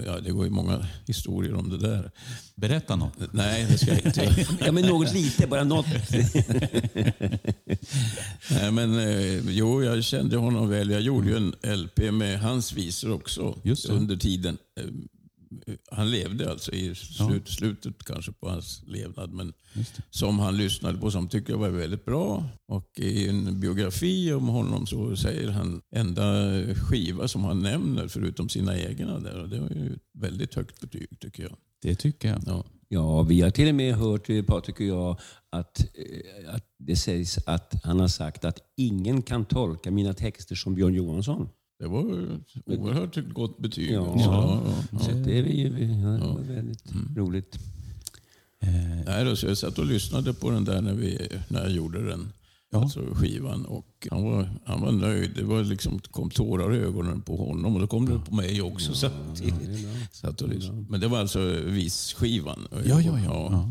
ja, 0.06 0.20
det 0.20 0.30
går 0.30 0.44
ju 0.44 0.50
många 0.50 0.86
historier 1.06 1.54
om 1.54 1.70
det 1.70 1.78
där. 1.78 2.10
Berätta 2.54 2.96
något. 2.96 3.32
Nej, 3.32 3.66
det 3.70 3.78
ska 3.78 3.90
jag 3.90 4.06
inte. 4.06 4.46
Ja, 4.66 4.72
men 4.72 4.86
något 4.86 5.12
lite, 5.14 5.46
bara 5.46 5.64
något. 5.64 5.86
Nej, 8.50 8.72
men, 8.72 8.98
eh, 8.98 9.50
jo, 9.50 9.84
jag 9.84 10.04
kände 10.04 10.36
honom 10.36 10.68
väl. 10.68 10.90
Jag 10.90 11.00
gjorde 11.00 11.28
ju 11.28 11.36
en 11.36 11.54
LP 11.78 11.98
med 12.12 12.40
hans 12.40 12.72
visor 12.72 13.12
också 13.12 13.58
under 13.88 14.16
tiden. 14.16 14.58
Han 15.90 16.10
levde 16.10 16.50
alltså 16.50 16.72
i 16.72 16.94
slut, 16.94 17.48
slutet 17.48 18.04
kanske 18.04 18.32
på 18.32 18.48
hans 18.48 18.82
levnad, 18.86 19.32
men 19.32 19.52
som 20.10 20.38
han 20.38 20.56
lyssnade 20.56 20.98
på 20.98 21.10
som 21.10 21.28
tyckte 21.28 21.52
jag 21.52 21.58
var 21.58 21.68
väldigt 21.68 22.04
bra. 22.04 22.48
Och 22.68 22.90
i 22.98 23.28
en 23.28 23.60
biografi 23.60 24.32
om 24.32 24.48
honom 24.48 24.86
så 24.86 25.16
säger 25.16 25.48
han 25.48 25.82
enda 25.94 26.52
skiva 26.74 27.28
som 27.28 27.44
han 27.44 27.62
nämner 27.62 28.08
förutom 28.08 28.48
sina 28.48 28.78
egna 28.78 29.18
där. 29.18 29.42
Och 29.42 29.48
det 29.48 29.60
var 29.60 29.68
ju 29.68 29.92
ett 29.94 30.02
väldigt 30.18 30.54
högt 30.54 30.80
betyg 30.80 31.20
tycker 31.20 31.42
jag. 31.42 31.56
Det 31.82 31.94
tycker 31.94 32.28
jag. 32.28 32.42
Ja. 32.46 32.64
Ja, 32.88 33.22
vi 33.22 33.40
har 33.40 33.50
till 33.50 33.68
och 33.68 33.74
med 33.74 33.94
hört, 33.94 34.30
eh, 34.30 34.42
Patrik 34.42 34.80
och 34.80 34.86
jag, 34.86 35.20
att, 35.50 35.80
eh, 35.80 36.54
att 36.54 36.64
det 36.78 36.96
sägs 36.96 37.38
att 37.46 37.74
han 37.84 38.00
har 38.00 38.08
sagt 38.08 38.44
att 38.44 38.58
ingen 38.76 39.22
kan 39.22 39.44
tolka 39.44 39.90
mina 39.90 40.14
texter 40.14 40.54
som 40.54 40.74
Björn 40.74 40.94
Johansson. 40.94 41.48
Det 41.78 41.86
var 41.86 42.02
ju 42.02 42.40
oerhört 42.66 43.28
gott 43.28 43.58
betyg. 43.58 43.90
Ja. 43.90 44.14
ja, 44.18 44.62
ja. 44.90 44.98
Så 44.98 45.10
det 45.10 45.38
är 45.38 45.42
ja, 45.42 46.08
det 46.08 46.26
var 46.26 46.40
väldigt 46.40 46.92
roligt. 47.16 47.58
Nej, 49.06 49.24
då, 49.24 49.36
så 49.36 49.46
jag 49.46 49.58
satt 49.58 49.78
och 49.78 49.86
lyssnade 49.86 50.34
på 50.34 50.50
den 50.50 50.64
där 50.64 50.80
när, 50.80 50.94
vi, 50.94 51.28
när 51.48 51.62
jag 51.62 51.70
gjorde 51.70 52.08
den. 52.08 52.32
Alltså 52.72 53.00
skivan. 53.14 53.66
Och 53.66 54.08
han, 54.10 54.24
var, 54.24 54.50
han 54.64 54.80
var 54.80 54.92
nöjd. 54.92 55.30
Det 55.36 55.42
var 55.44 55.64
liksom, 55.64 55.98
kom 55.98 56.30
tårar 56.30 56.74
i 56.74 56.78
ögonen 56.78 57.22
på 57.22 57.36
honom 57.36 57.74
och 57.74 57.80
då 57.80 57.86
kom 57.86 58.06
det 58.06 58.18
på 58.18 58.34
mig 58.34 58.62
också. 58.62 58.94
samtidigt. 58.94 59.86
Satt 60.12 60.42
och 60.42 60.48
lyssnade. 60.48 60.86
Men 60.88 61.00
det 61.00 61.08
var 61.08 61.18
alltså 61.18 61.40
visskivan. 61.66 62.68
Ja, 62.70 63.00
ja, 63.00 63.00
ja. 63.00 63.20
ja. 63.24 63.70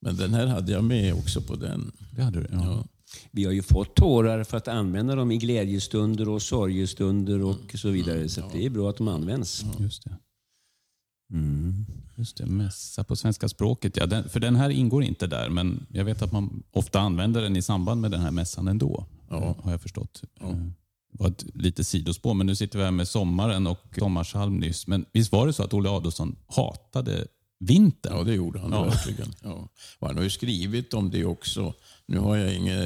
Men 0.00 0.16
den 0.16 0.34
här 0.34 0.46
hade 0.46 0.72
jag 0.72 0.84
med 0.84 1.14
också 1.14 1.40
på 1.40 1.56
den. 1.56 1.92
Det 2.16 2.22
hade 2.22 2.40
du. 2.40 2.46
Ja. 2.52 2.84
Ja. 3.14 3.28
Vi 3.30 3.44
har 3.44 3.52
ju 3.52 3.62
fått 3.62 3.94
tårar 3.94 4.44
för 4.44 4.56
att 4.56 4.68
använda 4.68 5.14
dem 5.14 5.30
i 5.30 5.36
glädjestunder 5.38 6.28
och 6.28 6.42
sorgestunder 6.42 7.42
och 7.42 7.56
så 7.74 7.90
vidare. 7.90 8.28
Så 8.28 8.40
att 8.44 8.52
det 8.52 8.66
är 8.66 8.70
bra 8.70 8.90
att 8.90 8.96
de 8.96 9.08
används. 9.08 9.64
Just 9.78 10.04
det. 10.04 10.16
Just 12.16 12.36
det, 12.36 12.46
mässa 12.46 13.04
på 13.04 13.16
svenska 13.16 13.48
språket. 13.48 13.96
Ja, 13.96 14.06
den, 14.06 14.28
för 14.28 14.40
den 14.40 14.56
här 14.56 14.70
ingår 14.70 15.02
inte 15.04 15.26
där, 15.26 15.48
men 15.50 15.86
jag 15.90 16.04
vet 16.04 16.22
att 16.22 16.32
man 16.32 16.62
ofta 16.70 17.00
använder 17.00 17.42
den 17.42 17.56
i 17.56 17.62
samband 17.62 18.00
med 18.00 18.10
den 18.10 18.20
här 18.20 18.30
mässan 18.30 18.68
ändå. 18.68 19.06
Ja. 19.30 19.56
Har 19.62 19.70
jag 19.70 19.80
förstått. 19.80 20.22
Eh, 20.40 20.48
Det 21.12 21.18
var 21.18 21.28
ett 21.28 21.44
lite 21.54 21.84
sidospår, 21.84 22.34
men 22.34 22.46
nu 22.46 22.56
sitter 22.56 22.78
vi 22.78 22.84
här 22.84 22.90
med 22.90 23.08
sommaren 23.08 23.66
och 23.66 23.78
sommarsalm 23.98 24.56
nyss. 24.56 24.86
Men 24.86 25.04
visst 25.12 25.32
var 25.32 25.46
det 25.46 25.52
så 25.52 25.62
att 25.62 25.74
Olle 25.74 25.90
Adolphson 25.90 26.36
hatade 26.46 27.26
vintern? 27.66 28.16
Ja, 28.16 28.24
det 28.24 28.34
gjorde 28.34 28.58
han 28.58 28.70
Ja. 28.72 28.84
verkligen. 28.84 29.32
Ja. 29.42 29.68
Och 29.98 30.06
han 30.06 30.16
har 30.16 30.24
ju 30.24 30.30
skrivit 30.30 30.94
om 30.94 31.10
det 31.10 31.24
också. 31.24 31.74
Nu 32.06 32.18
har 32.18 32.36
jag 32.36 32.54
inga 32.54 32.76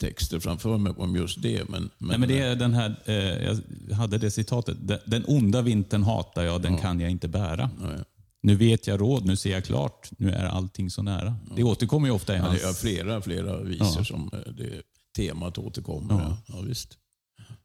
texter 0.00 0.40
framför 0.40 0.78
mig 0.78 0.92
om 0.96 1.16
just 1.16 1.42
det. 1.42 1.68
Men, 1.68 1.90
men, 1.98 2.08
Nej, 2.08 2.18
men 2.18 2.28
det 2.28 2.38
är 2.38 2.56
den 2.56 2.74
här, 2.74 2.96
eh, 3.04 3.14
jag 3.88 3.96
hade 3.96 4.18
det 4.18 4.30
citatet. 4.30 4.76
"Den- 5.06 5.24
onda 5.26 5.62
vintern 5.62 6.02
hatar 6.02 6.42
jag, 6.42 6.62
den 6.62 6.78
kan 6.78 7.00
jag 7.00 7.10
inte 7.10 7.28
bära. 7.28 7.70
Nej. 7.80 7.98
Nu 8.42 8.56
vet 8.56 8.86
jag 8.86 9.00
råd, 9.00 9.24
nu 9.26 9.36
ser 9.36 9.50
jag 9.52 9.64
klart, 9.64 10.10
nu 10.18 10.30
är 10.32 10.44
allting 10.44 10.90
så 10.90 11.02
nära. 11.02 11.36
Det 11.56 11.62
återkommer 11.62 12.08
ju 12.08 12.12
ofta 12.14 12.34
i 12.34 12.36
Ja, 12.36 12.42
hans... 12.44 12.60
det 12.62 12.68
är 12.68 12.72
flera, 12.72 13.20
flera 13.22 13.60
visor 13.62 13.86
Ja. 13.98 14.04
som 14.04 14.30
eh, 14.32 14.52
det 14.52 14.82
temat 15.16 15.58
återkommer. 15.58 16.14
Ja. 16.14 16.20
Ja. 16.46 16.54
Ja, 16.56 16.60
visst. 16.60 16.98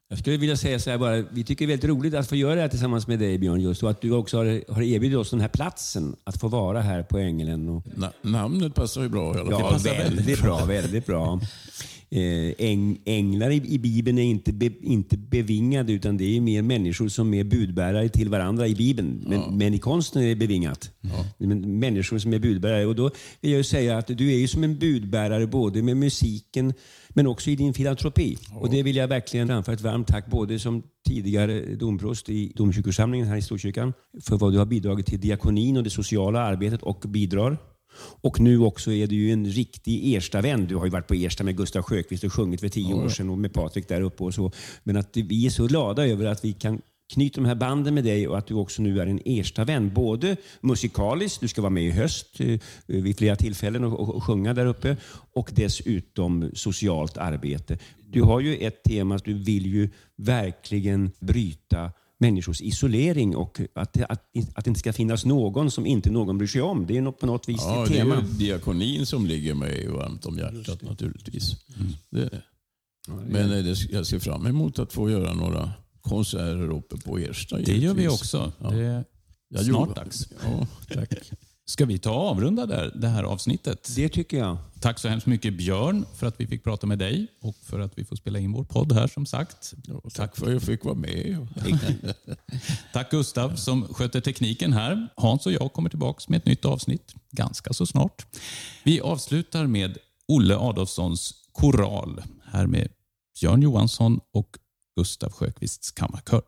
Jag 0.10 0.20
skulle 0.20 0.38
vilja 0.38 0.58
säga 0.58 0.80
så 0.80 0.90
här 0.90 0.98
bara, 0.98 1.22
vi 1.32 1.44
tycker 1.44 1.68
det 1.68 1.74
är 1.74 1.78
väldigt 1.78 1.90
roligt 1.90 2.14
att 2.14 2.28
få 2.30 2.36
göra 2.36 2.56
det 2.56 2.62
här 2.62 2.68
tillsammans 2.68 3.08
med 3.08 3.20
dig 3.20 3.38
Björn, 3.38 3.62
just 3.62 3.84
och 3.84 3.90
att 3.90 4.02
du 4.02 4.12
också 4.12 4.38
har, 4.38 4.74
har 4.74 4.82
erbjudit 4.82 5.18
oss 5.18 5.30
den 5.30 5.42
här 5.42 5.48
platsen 5.48 6.16
att 6.24 6.40
få 6.40 6.48
vara 6.48 6.82
här 6.82 7.04
på 7.04 7.18
Ängelen. 7.18 7.70
Och, 7.70 7.84
Na, 7.96 8.12
namnet 8.22 8.76
passar 8.76 9.02
ju 9.02 9.10
bra 9.10 9.36
i 9.38 9.40
alla 9.40 9.60
fall. 9.60 9.80
ja, 9.86 9.92
väldigt 9.94 10.42
bra, 10.42 10.66
väldigt 10.66 11.06
bra. 11.06 11.40
Eh, 12.10 12.54
äng, 12.58 13.02
änglar 13.06 13.50
i, 13.50 13.56
i 13.56 13.80
Bibeln 13.80 14.18
är 14.18 14.24
inte, 14.24 14.54
be, 14.54 14.72
inte 14.82 15.18
bevingade 15.18 15.94
utan 15.94 16.18
det 16.18 16.38
är 16.38 16.42
mer 16.42 16.62
människor 16.62 17.08
som 17.08 17.34
är 17.34 17.44
budbärare 17.44 18.10
till 18.10 18.30
varandra 18.30 18.68
i 18.68 18.76
Bibeln. 18.76 19.24
Men, 19.28 19.58
men 19.58 19.74
i 19.74 19.80
konsten 19.80 20.22
är 20.22 20.28
det 20.28 20.36
bevingat. 20.36 20.92
Men 21.38 21.80
människor 21.80 22.18
som 22.18 22.34
är 22.34 22.40
budbärare. 22.40 22.86
Och 22.86 22.96
då 22.96 23.12
vill 23.42 23.52
jag 23.52 23.66
säga 23.66 23.98
att 23.98 24.08
du 24.08 24.34
är 24.34 24.38
ju 24.38 24.48
som 24.48 24.64
en 24.64 24.80
budbärare 24.80 25.48
både 25.48 25.82
med 25.82 25.98
musiken 25.98 26.74
men 27.10 27.28
också 27.28 27.50
i 27.50 27.56
din 27.56 27.74
filantropi. 27.74 28.38
Och 28.56 28.70
det 28.70 28.84
vill 28.84 28.96
jag 28.96 29.08
verkligen 29.08 29.48
framföra 29.48 29.76
ett 29.76 29.82
varmt 29.82 30.08
tack 30.08 30.28
både 30.28 30.60
som 30.60 30.84
tidigare 31.08 31.76
domprost 31.76 32.30
i 32.30 32.52
domkyrkosamlingen 32.56 33.28
här 33.28 33.38
i 33.38 33.42
Storkyrkan 33.42 33.94
för 34.24 34.38
vad 34.38 34.54
du 34.54 34.58
har 34.58 34.66
bidragit 34.66 35.06
till 35.06 35.20
diakonin 35.20 35.78
och 35.78 35.84
det 35.84 35.90
sociala 35.90 36.40
arbetet 36.40 36.82
och 36.82 37.04
bidrar. 37.08 37.58
Och 38.00 38.40
nu 38.40 38.60
också 38.60 38.92
är 38.92 39.08
du 39.08 39.16
ju 39.16 39.32
en 39.32 39.46
riktig 39.46 40.16
Erstavän. 40.16 40.66
Du 40.66 40.76
har 40.76 40.86
ju 40.86 40.92
varit 40.92 41.08
på 41.08 41.14
Ersta 41.14 41.44
med 41.44 41.58
Gustav 41.58 41.82
Sjökvist 41.82 42.24
och 42.24 42.34
sjungit 42.34 42.60
för 42.60 42.70
tio 42.70 42.94
år 42.94 43.10
sedan 43.10 43.30
och 43.30 43.38
med 43.38 43.54
Patrik 43.54 43.88
där 43.88 44.02
uppe 44.02 44.24
och 44.24 44.34
så. 44.34 44.52
Men 44.84 44.98
att 44.98 45.18
vi 45.18 45.46
är 45.46 45.50
så 45.50 45.68
glada 45.68 46.08
över 46.08 46.26
att 46.26 46.46
vi 46.46 46.54
kan 46.54 46.82
knyta 47.14 47.42
de 47.42 47.48
här 47.48 47.56
banden 47.56 47.94
med 47.94 48.04
dig 48.04 48.28
och 48.28 48.38
att 48.38 48.48
du 48.48 48.54
också 48.54 48.82
nu 48.82 49.02
är 49.02 49.08
en 49.08 49.22
Erstavän. 49.26 49.94
Både 49.94 50.36
musikaliskt, 50.62 51.42
du 51.42 51.48
ska 51.48 51.62
vara 51.62 51.70
med 51.70 51.84
i 51.84 51.92
höst 51.92 52.40
eh, 52.40 52.60
vid 52.86 53.18
flera 53.18 53.36
tillfällen 53.36 53.84
och, 53.84 54.00
och, 54.00 54.16
och 54.16 54.24
sjunga 54.24 54.54
där 54.54 54.66
uppe 54.66 54.98
och 55.34 55.52
dessutom 55.54 56.52
socialt 56.54 57.18
arbete. 57.18 57.78
Du 58.10 58.22
har 58.22 58.40
ju 58.40 58.56
ett 58.58 58.84
tema 58.84 59.16
att 59.16 59.26
du 59.26 59.34
vill 59.34 59.66
ju 59.66 59.90
verkligen 60.16 61.12
bryta 61.20 61.92
människors 62.20 62.62
isolering 62.62 63.36
och 63.36 63.60
att, 63.76 63.94
det- 63.94 64.06
att, 64.06 64.22
att 64.54 64.66
det 64.66 64.68
inte 64.70 64.80
ska 64.80 64.94
finnas 64.94 65.26
någon 65.26 65.72
som 65.72 65.86
inte 65.86 66.10
någon 66.12 66.38
bryr 66.38 66.48
sig 66.48 66.62
om. 66.62 66.86
Det 66.88 66.98
är 66.98 67.02
något- 67.02 67.20
på 67.20 67.26
något 67.26 67.50
vis 67.50 67.58
Ja, 67.62 67.84
ett 67.84 67.90
det 67.90 67.96
är 67.96 68.04
tema. 68.04 68.16
ju 68.16 68.38
diakonin 68.38 69.06
som 69.06 69.26
ligger 69.26 69.54
mig 69.54 69.88
varmt 69.88 70.26
om 70.26 70.38
hjärtat 70.38 70.82
naturligtvis. 70.82 71.56
Det 72.10 72.20
är 72.22 72.30
det. 72.30 72.42
Men 73.30 73.52
eh, 73.54 73.64
det, 73.64 73.92
jag 73.92 74.06
ser 74.08 74.20
fram 74.20 74.46
emot 74.46 74.80
att 74.80 74.94
få 74.94 75.10
göra 75.10 75.34
några 75.34 75.72
konserter 76.02 76.70
uppe 76.72 76.98
på 76.98 77.18
Ersta. 77.18 77.58
Det 77.58 77.72
gör 77.72 77.94
vi 77.94 78.02
givetvis. 78.02 78.22
också. 78.22 78.52
Ja. 78.62 78.70
Det 78.72 78.84
är 78.86 79.64
snart 79.64 79.68
gjorde- 79.68 79.94
dags. 79.94 80.28
Ja, 80.44 80.68
tack. 80.94 81.10
Ska 81.70 81.86
vi 81.86 81.98
ta 81.98 82.12
och 82.12 82.30
avrunda 82.30 82.66
där, 82.66 82.92
det 82.96 83.08
här 83.08 83.24
avsnittet? 83.24 83.90
Det 83.96 84.10
tycker 84.10 84.38
jag. 84.38 84.58
Tack 84.80 85.00
så 85.00 85.08
hemskt 85.08 85.28
mycket 85.28 85.54
Björn 85.54 86.06
för 86.16 86.28
att 86.28 86.40
vi 86.40 86.48
fick 86.48 86.64
prata 86.64 86.88
med 86.88 87.00
dig 87.00 87.28
och 87.42 87.56
för 87.64 87.80
att 87.80 87.98
vi 87.98 88.06
får 88.06 88.16
spela 88.16 88.40
in 88.40 88.52
vår 88.52 88.64
podd 88.64 88.92
här 88.92 89.08
som 89.08 89.26
sagt. 89.26 89.74
Ja, 89.84 90.02
tack 90.14 90.38
för 90.38 90.46
att 90.46 90.52
jag 90.52 90.62
fick 90.62 90.86
vara 90.86 90.96
med. 90.96 91.48
Tack 92.94 93.12
Gustav 93.12 93.56
som 93.56 93.94
sköter 93.94 94.22
tekniken 94.22 94.74
här. 94.74 95.08
Hans 95.16 95.46
och 95.46 95.52
jag 95.52 95.74
kommer 95.74 95.90
tillbaka 95.90 96.24
med 96.28 96.38
ett 96.38 96.46
nytt 96.46 96.66
avsnitt 96.66 97.16
ganska 97.32 97.74
så 97.74 97.86
snart. 97.86 98.26
Vi 98.84 99.02
avslutar 99.02 99.68
med 99.68 99.98
Olle 100.28 100.58
Adolfssons 100.58 101.34
Koral. 101.52 102.24
Här 102.46 102.68
med 102.68 102.90
Björn 103.40 103.62
Johansson 103.62 104.20
och 104.34 104.58
Gustav 104.98 105.32
Sjöqvists 105.32 105.92
kammarkör. 105.92 106.42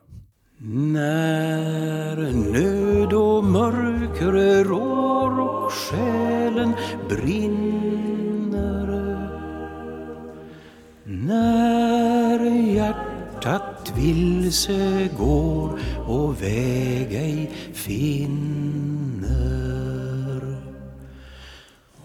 När 0.61 2.15
nöd 2.31 3.13
och 3.13 3.43
mörker 3.43 4.63
rår 4.63 5.39
och 5.39 5.71
själen 5.71 6.73
brinner 7.09 8.89
När 11.03 12.39
hjärtat 12.73 13.93
vilse 13.97 15.09
går 15.17 15.79
och 16.07 16.41
väg 16.41 17.13
ej 17.13 17.51
finner 17.73 18.99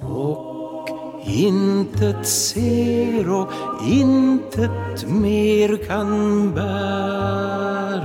och 0.00 0.53
intet 1.26 2.26
ser 2.26 3.30
och 3.32 3.48
intet 3.86 5.08
mer 5.08 5.86
kan 5.86 6.54
bära 6.54 8.04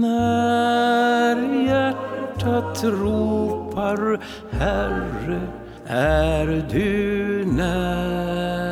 när 0.00 1.36
hjärtat 1.66 2.84
ropar 2.84 4.20
Herre, 4.50 5.40
är 5.86 6.66
du 6.70 7.44
nära? 7.44 8.67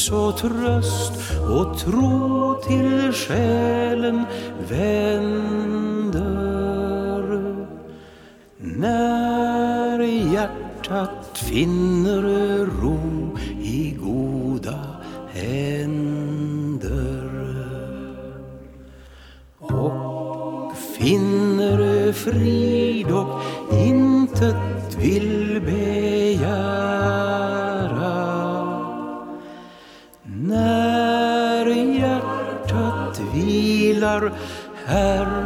Ljus 0.00 0.10
och 0.10 0.36
tröst 0.36 1.12
och 1.50 1.78
tro 1.78 2.54
till 2.68 3.12
själen 3.12 4.24
vänder. 4.68 6.00
När 8.56 10.00
hjärtat 10.32 11.38
finner 11.48 12.22
ro 12.66 13.38
i 13.62 13.90
goda 13.90 14.78
händer. 15.32 17.30
Och 19.58 20.76
finner 20.76 22.12
frid 22.12 23.10
och 23.10 23.40
intet 23.72 24.96
vill 24.98 25.62
be 25.66 25.89
Herre, 34.90 35.39